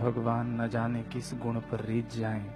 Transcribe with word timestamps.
भगवान 0.00 0.60
न 0.60 0.68
जाने 0.68 1.02
किस 1.02 1.34
गुण 1.34 1.60
पर 1.60 1.84
रीत 1.84 2.10
जाएँ। 2.10 2.54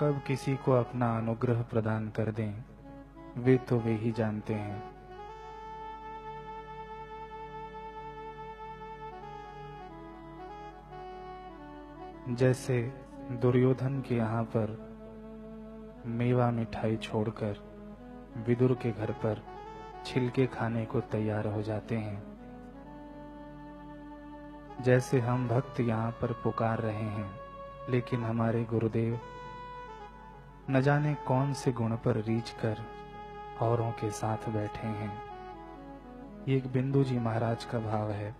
कब 0.00 0.22
किसी 0.26 0.56
को 0.56 0.72
अपना 0.72 1.18
अनुग्रह 1.18 1.62
प्रदान 1.62 2.08
कर 2.08 2.30
दें, 2.32 2.64
वे 3.36 3.56
तो 3.56 3.78
वे 3.78 3.94
ही 3.94 4.12
जानते 4.12 4.54
हैं। 4.54 4.99
जैसे 12.30 12.80
दुर्योधन 13.32 14.00
के 14.00 14.14
यहाँ 14.14 14.42
पर 14.44 14.76
मेवा 16.06 16.50
मिठाई 16.50 16.96
छोड़कर 16.96 17.56
विदुर 18.46 18.74
के 18.74 18.90
घर 18.90 19.10
पर 19.12 19.42
छिलके 20.06 20.46
खाने 20.46 20.84
को 20.84 21.00
तैयार 21.00 21.46
हो 21.46 21.62
जाते 21.62 21.96
हैं। 21.96 22.22
जैसे 24.82 25.20
हम 25.20 25.48
भक्त 25.48 25.80
यहाँ 25.80 26.10
पर 26.10 26.32
पुकार 26.32 26.78
रहे 26.78 26.92
हैं, 26.92 27.30
लेकिन 27.90 28.24
हमारे 28.24 28.64
गुरुदेव 28.64 29.20
न 30.70 30.80
जाने 30.80 31.14
कौन 31.14 31.52
से 31.52 31.72
गुण 31.72 31.96
पर 31.96 32.16
रीच 32.16 32.50
कर 32.50 32.76
औरों 33.60 33.90
के 33.90 34.10
साथ 34.10 34.48
बैठे 34.48 34.86
हैं। 34.86 35.12
ये 36.48 36.56
एक 36.56 36.72
बिंदु 36.72 37.04
जी 37.04 37.18
महाराज 37.18 37.64
का 37.64 37.78
भाव 37.78 38.10
है। 38.10 38.34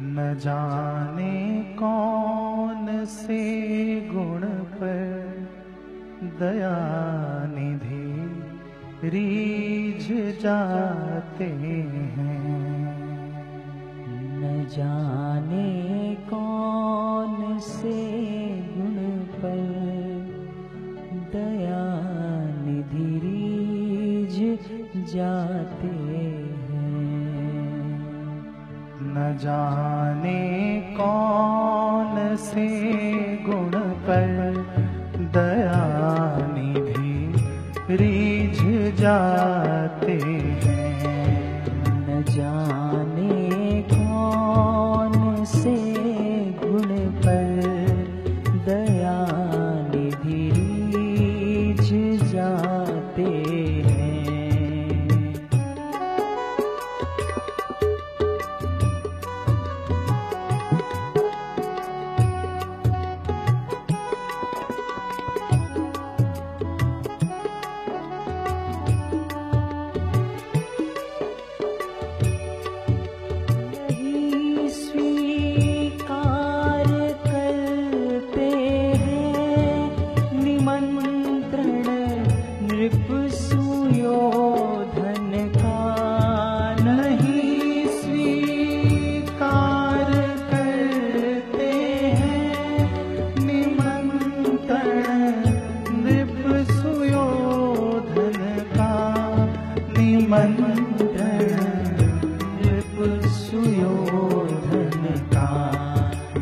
न 0.00 0.34
जाने 0.38 1.62
कौन 1.78 3.04
से 3.04 3.40
गुण 4.00 4.42
पर 4.74 5.48
दया 6.40 6.76
निधि 7.48 9.08
रीझ 9.08 10.06
जाते 10.42 11.44
हैं। 11.44 12.38
न 14.38 14.64
जाने 14.70 16.14
कौन 16.30 17.58
से 17.58 18.07
जाने 29.38 30.47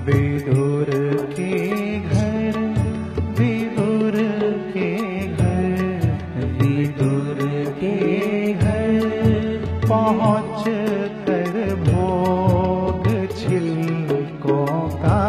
विदुर 0.07 0.87
के 1.33 1.59
घर, 2.01 2.59
विदुर 3.39 4.13
के 4.75 4.97
घर, 5.27 6.19
विदुर 6.63 7.39
के 7.81 8.53
घर। 8.53 9.01
पहुँच 9.89 10.65
कर 11.29 11.75
भोग 11.75 13.05
छिलकों 13.37 14.89
का 14.89 15.23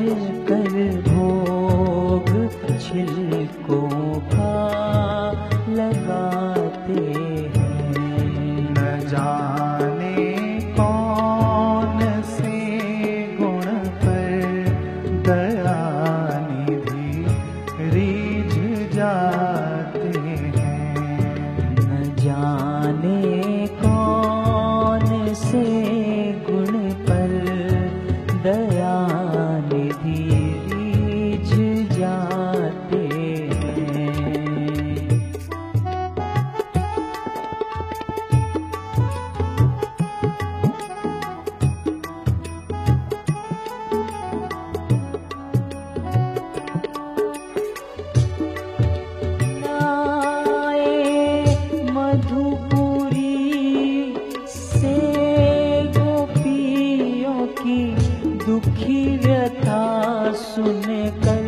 सुनकर 60.55 61.45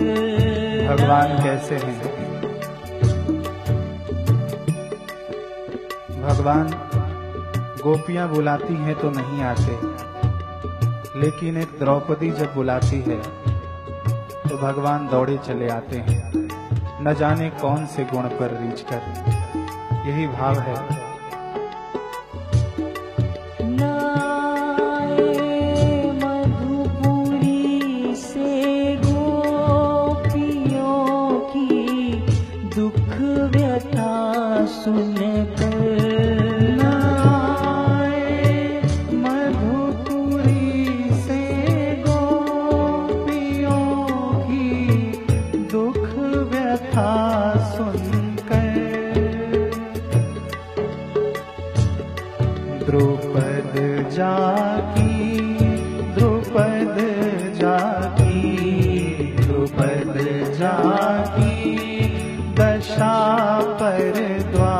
भगवान 0.87 1.43
कैसे 1.43 1.75
हैं? 1.75 2.13
भगवान, 6.21 6.69
गोपियाँ 7.83 8.27
बुलाती 8.29 8.75
हैं 8.75 8.95
तो 8.99 9.09
नहीं 9.09 9.41
आते, 9.43 9.77
लेकिन 11.19 11.57
एक 11.57 11.77
द्रौपदी 11.79 12.31
जब 12.31 12.53
बुलाती 12.55 13.01
है 13.01 13.21
तो 14.41 14.57
भगवान 14.57 15.07
दौड़े 15.07 15.37
चले 15.47 15.69
आते 15.69 15.97
हैं। 15.99 16.21
न 17.01 17.13
जाने 17.19 17.49
कौन 17.61 17.85
से 17.85 18.03
गुण 18.03 18.27
पर 18.39 18.59
रीछ 18.61 18.85
कर 18.91 19.01
यही 20.09 20.27
भाव 20.29 20.59
है। 20.59 21.04
पर 63.79 64.13
द्वारिका 64.51 64.74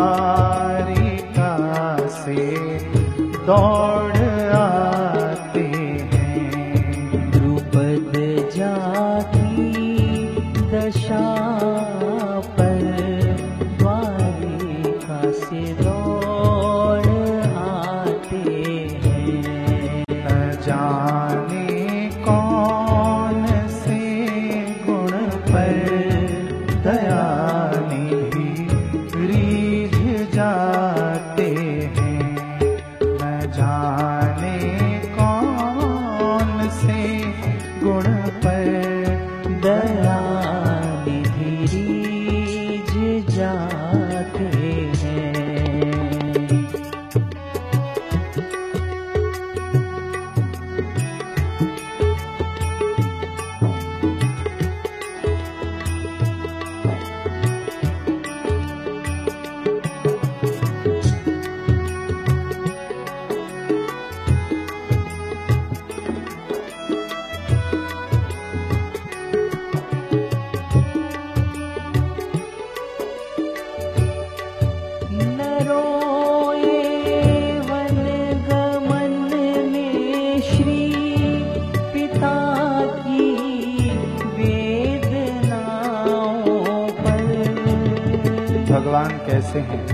भगवान 88.85 89.09
कैसे 89.09 89.59
हैं? 89.59 89.87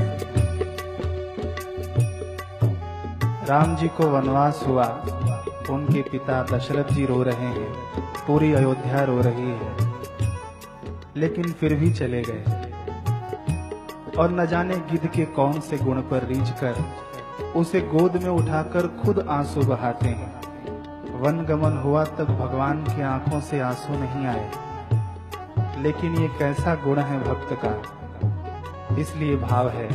राम 3.46 3.76
जी 3.76 3.88
को 3.88 4.04
वनवास 4.04 4.64
हुआ। 4.68 4.86
उनके 5.70 6.02
पिता 6.02 6.44
दशरथ 6.44 6.94
जी 6.94 7.06
रो 7.06 7.24
रहे 7.24 7.46
हैं। 7.46 7.74
पूरी 8.28 8.54
अयोध्या 8.54 9.04
रो 9.04 9.22
रही 9.22 9.52
है। 9.52 9.94
लेकिन 11.16 11.52
फिर 11.52 11.76
भी 11.76 11.94
चले 11.94 12.22
गए। 12.22 12.44
और 14.20 14.32
न 14.32 14.46
जाने 14.46 14.76
गिद्ध 14.76 15.08
के 15.08 15.26
कौन 15.26 15.60
से 15.60 15.78
गुण 15.78 16.02
पर 16.02 16.26
रीझ 16.26 16.50
कर 16.50 16.86
उसे 17.56 17.82
गोद 17.82 18.16
में 18.16 18.30
उठाकर 18.30 18.88
खुद 18.88 19.28
आँसू 19.30 19.62
बहाते 19.62 20.08
हैं। 20.08 20.42
वन 21.20 21.46
गमन 21.46 21.78
हुआ 21.78 22.04
तब 22.04 22.26
भगवान 22.26 22.84
की 22.84 23.02
आँखों 23.02 23.42
से 23.42 23.60
आँसू 23.60 23.94
नहीं 23.94 24.28
आए। 24.28 24.52
लेकिन 25.82 26.16
ये 26.16 26.28
कैसा 26.28 26.76
गुण 26.76 27.00
है 27.00 27.24
भक्त 27.24 27.54
का? 27.54 27.98
इसलिए 29.00 29.36
भाव 29.36 29.70
है। 29.70 29.90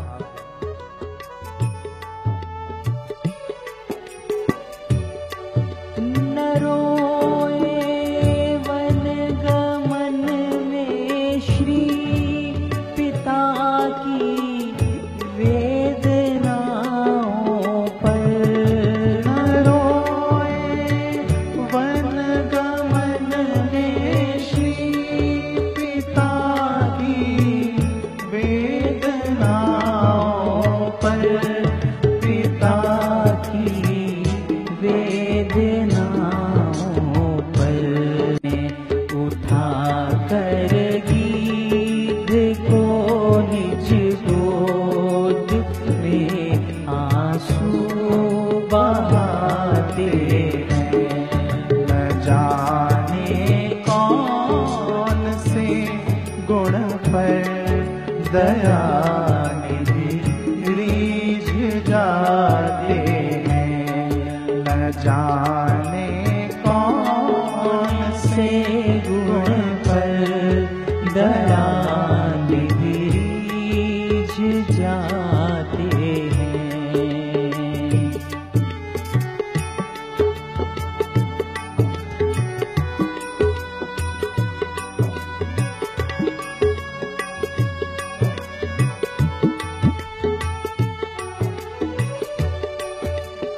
दया 58.32 59.05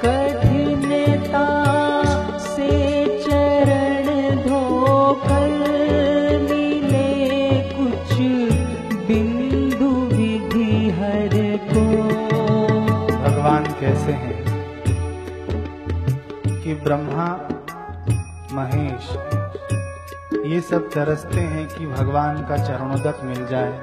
कुछ 0.03 0.43
भगवान 13.23 13.75
कैसे 13.79 14.11
हैं 14.11 14.43
कि 16.63 16.73
ब्रह्मा, 16.73 17.49
महेश, 18.51 19.17
ये 20.45 20.61
सब 20.61 20.89
तरसते 20.89 21.41
हैं 21.41 21.67
कि 21.67 21.85
भगवान 21.85 22.37
का 22.37 22.57
चरणोदक 22.57 23.19
मिल 23.23 23.47
जाए, 23.47 23.79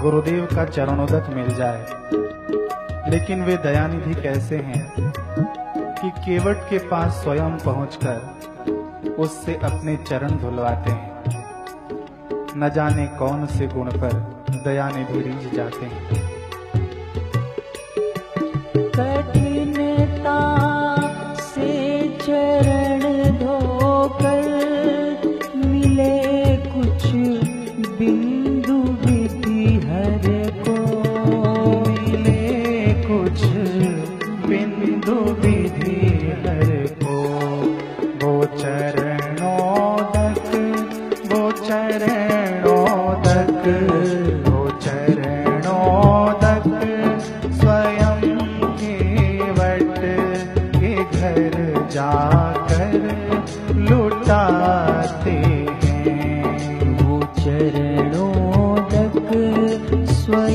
गुरुदेव 0.00 0.44
का 0.44 0.64
चरणोदक 0.64 1.34
मिल 1.34 1.54
जाए। 1.54 1.86
लेकिन 3.10 3.42
वे 3.44 3.56
दयानिधि 3.56 4.14
कैसे 4.22 4.56
हैं 4.56 5.12
कि 5.94 6.10
केवट 6.10 6.56
के 6.70 6.78
पास 6.78 7.12
स्वयं 7.12 7.58
पहुंचकर 7.58 9.16
उससे 9.18 9.54
अपने 9.54 9.96
चरण 9.96 10.30
धुलवाते 10.30 10.90
हैं। 10.90 11.10
न 12.56 12.70
जाने 12.74 13.06
कौन 13.06 13.46
से 13.46 13.66
गुण 13.66 13.90
पर 13.90 14.12
दयानिधि 14.64 15.20
रीझ 15.20 15.54
जाते 15.54 15.86
हैं। 15.86 16.30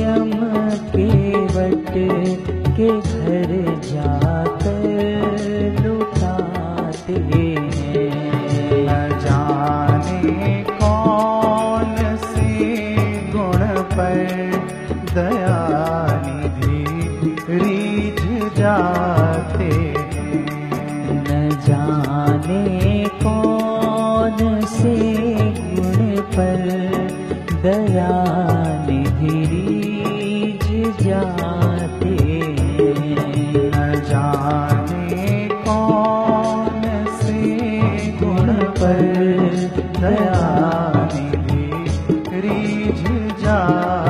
यम 0.06 0.32
केवट 0.96 1.94
के 2.78 2.88
घर 2.88 3.52
जाकर 3.92 4.84
लुटाते 5.84 7.14
हैं। 7.14 7.64
न 8.86 8.90
जाने 9.24 10.64
कौन 10.82 11.96
से 12.26 12.50
गुण 13.34 13.66
पर 13.96 14.18
दया 15.16 15.60
निधि 17.48 18.40
जाते 18.60 19.72
न 21.26 21.50
जाने 21.68 22.85
रीझ 43.04 43.44
जाते 43.44 44.05